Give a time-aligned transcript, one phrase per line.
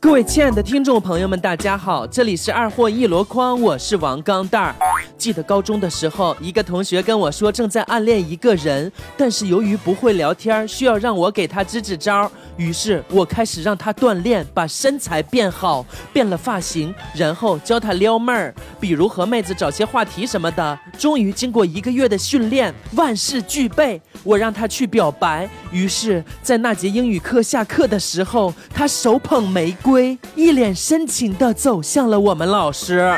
[0.00, 4.74] 各位亲爱的听众朋友们，大家好，这里是二货一箩筐，我是王钢蛋儿。
[5.18, 12.30] 记得高中的时候，一个同学跟我说正在暗恋一个人，但是由于不会聊天，需要让我给他支支招。
[12.56, 20.78] 于是我开始让他锻炼，把身材变好，变了发型，然后教他撩妹儿，比如和妹子找些话题什么的。
[20.98, 25.46] 终于经过一个月的训练，万事俱备，我让他去表白。
[25.70, 29.89] 于是，在那节英语课下课的时候，他手捧玫瑰，
[30.34, 33.12] 一脸深情地走向了我们老师。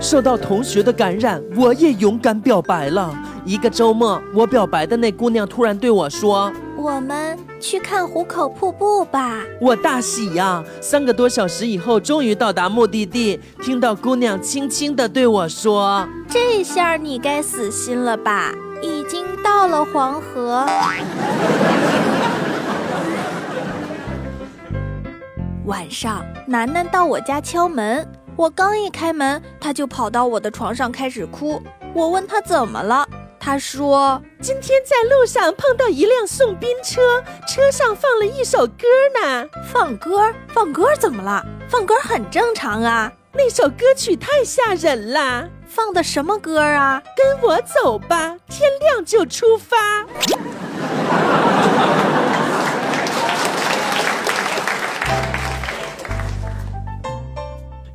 [0.00, 3.12] 受到同学的感染，我也勇敢表白了。
[3.44, 10.62] 一个周末，我表白的那姑娘突然对我说：“我们去看壶口瀑布吧。”我大喜呀！
[10.80, 13.40] 三个多小时以后，终于到达目的地。
[13.62, 18.52] 听到姑娘轻轻地对我说：“这下你该死心了吧？
[18.82, 19.24] 已经
[19.56, 20.64] 到了黄河。”
[25.64, 28.06] 晚上，楠楠到我家敲门。
[28.36, 31.62] 我刚一开门，他就跑到我的床上开始哭。
[31.94, 33.08] 我问他怎么了，
[33.46, 38.88] 他说今天在路上碰到一辆送宾车，车上放了一首歌
[39.22, 39.46] 呢。
[39.72, 40.34] 放歌？
[40.48, 41.46] 放歌怎么了？
[41.68, 43.12] 放歌很正常啊。
[43.32, 45.48] 那首歌曲太吓人了。
[45.68, 47.00] 放的什么歌啊？
[47.16, 50.04] 跟我走吧，天亮就出发。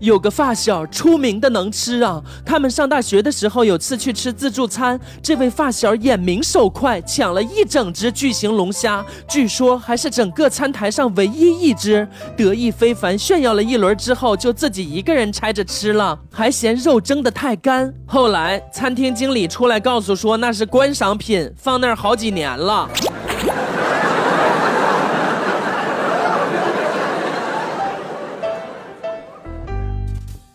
[0.02, 2.22] 有个发小出名的能吃啊！
[2.44, 17.94] 他们上大学的时候有次去吃自助餐，这位发小眼明手快，抢了一整只巨型龙虾，据说还是整个餐台上唯一一只，得意非凡，炫耀了一轮之后，就自己一个人拆着吃了，还嫌肉蒸的太干。
[18.08, 22.90] 后来餐厅经理出来告诉说那是观赏品，放那儿好几年了。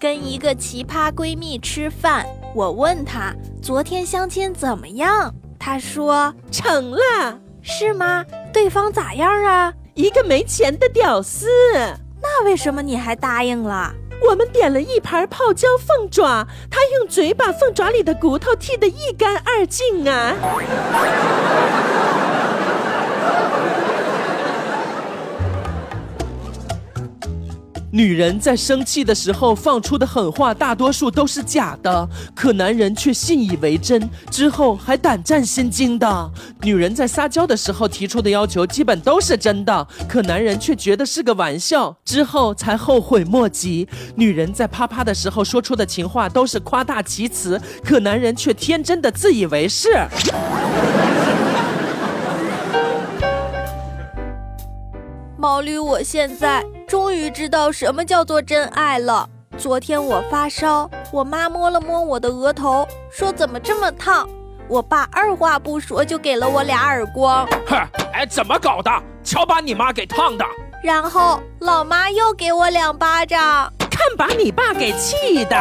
[0.06, 2.24] 跟一个奇葩闺蜜吃饭，
[2.54, 8.24] 我问她昨天相亲怎么样，她说成了，是吗？
[8.52, 9.74] 对方咋样啊？
[9.94, 11.48] 一个没钱的屌丝。
[12.22, 13.92] 那为什么你还答应了？
[14.30, 20.36] 我们点了一盘泡椒凤爪，他用嘴把凤爪里的骨头剔得一干二净啊。
[27.92, 36.30] 女人在生气的时候放出的狠话，大多数都是假的，可男人却信以为真，之后还胆战心惊的。
[36.62, 43.88] 女人在撒娇的时候提出的要求，基本都是真的，可男人却觉得是个玩笑，之后才后悔莫及。
[44.16, 49.88] 女人在啪啪的时候说出的情话，都是夸大其词，可男人却天真的自以为是。
[55.46, 59.30] 毛驴，我现在终于知道什么叫做真爱了。
[59.56, 64.28] 昨天我发烧，我妈摸了摸我的额头，说怎么这么烫。
[64.66, 67.46] 我爸二话不说就给了我俩耳光。
[67.68, 67.78] 哼，
[68.12, 68.90] 哎，怎么搞的？
[69.22, 70.44] 瞧把你妈给烫的。
[70.82, 75.56] 然后老妈又给我两巴掌，看把你爸给气的。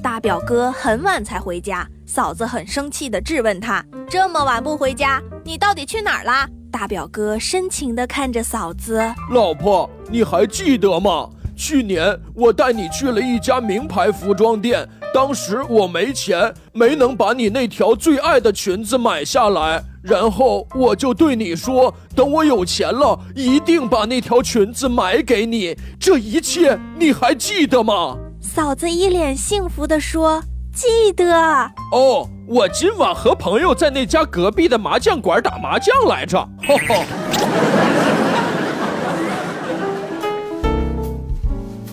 [0.00, 1.84] 大表哥很晚才回家。
[2.14, 9.02] 嫂子很生气地质问他：“这么晚不回家，你到底去哪儿啦？”大表哥深情地看着嫂子
[9.32, 11.26] ：“老婆，你还记得吗？
[11.56, 19.82] 去年我带你去了一家名牌服装店，当时我没钱，没能把你那条最爱的裙子买下来。
[20.02, 25.74] 然后我就对你说，等我有钱了，一定把那条裙子买给你。
[25.98, 30.44] 这一切你还记得吗？”嫂子一脸幸福地说。
[30.74, 36.48] 记得哦，我今晚和朋友在那家隔壁的麻将馆打麻将来着。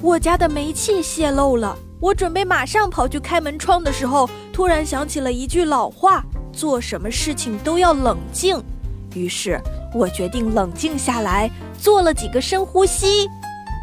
[0.01, 8.63] 我家的煤气泄漏了，我准备马上跑去开门窗的时候，突然想起了一句老话：做什么事情都要冷静。
[9.13, 9.59] 于是
[9.93, 13.27] 我决定冷静下来，做了几个深呼吸，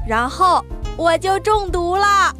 [0.08, 0.64] 然后
[0.96, 2.34] 我就中毒了。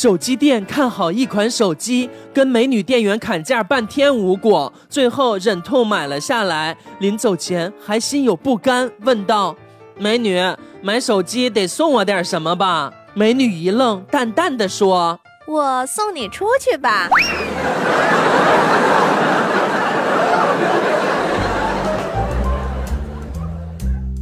[0.00, 6.74] 手机店看好一款手机，跟美女店员砍价半天无果，最后忍痛买了下来。
[7.00, 9.54] 临走前还心有不甘，问道
[10.00, 10.40] ：“美女，
[10.80, 17.10] 买手机得送我点什么吧？”美女一愣，淡淡的说：“我送你出去吧。”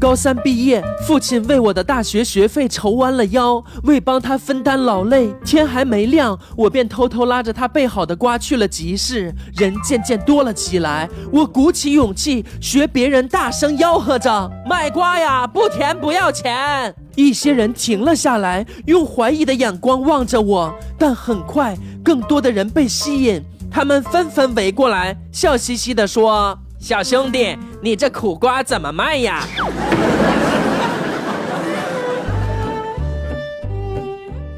[0.00, 9.34] 高三毕业，父亲为我的大学学费愁弯了腰，为帮他分担劳累，天还没亮，我便偷偷拉着他备好的瓜去了集市。
[9.56, 26.56] 人渐渐多了起来，我鼓起勇气学别人大声吆喝着：“卖瓜呀，不甜不要钱。”一些人停了下来，用怀疑的眼光望着我，但很快，更多的人被吸引，他们纷纷围过来，笑嘻嘻地说。
[26.80, 29.44] 小兄弟，你这苦瓜怎么卖呀？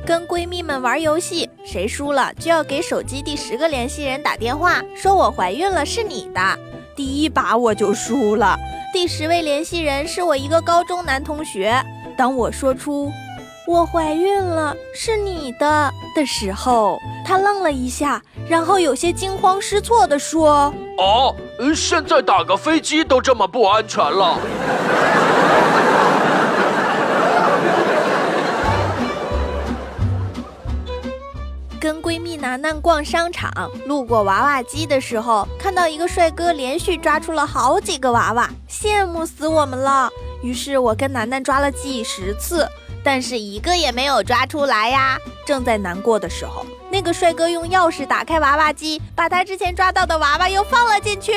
[0.05, 6.41] 跟闺蜜们玩游戏，谁输了就要给手机第十个联系人打电话，说我怀孕了是你的。
[6.95, 8.55] 第一把我就输了，
[8.93, 11.83] 第十位联系人是我一个高中男同学。
[12.19, 13.11] 当我说出
[13.67, 18.21] “我怀孕了是你的”的时候，他愣了一下，
[18.51, 20.75] 然后有些惊慌失措地说。
[20.99, 21.33] 哦，
[21.73, 24.37] 现在打个飞机都这么不安全了。
[31.79, 33.53] 跟闺蜜楠楠逛商场，
[33.87, 40.11] 路过娃娃机的时候，看到一个帅哥连续抓出了好几个娃娃，羡慕死我们了。
[40.43, 42.69] 于是我跟楠楠抓了几十次。
[43.03, 45.17] 但是一个也没有抓出来呀！
[45.47, 51.33] 正在难过的时候，那个帅哥用钥匙打开娃娃机，把他之前抓到的娃娃又放了进去。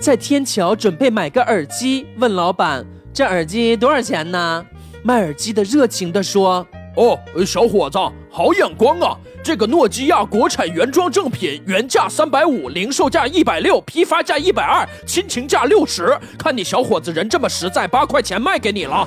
[0.00, 2.84] 在天桥准备买个耳机，问老板
[3.14, 4.64] ：“这耳机多少钱呢？”
[5.02, 6.66] 卖耳机的热情地说。
[6.96, 7.16] 哦，
[7.46, 7.96] 小伙子，
[8.32, 9.16] 好眼光啊！
[9.44, 16.18] 这个诺基亚国产原装正品，原价三百五，零售价一百六，批发价一百二，亲情价六十。
[16.36, 19.06] 看你小伙子人这么实在，八块钱卖给你了。